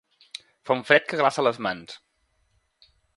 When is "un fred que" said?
0.77-1.19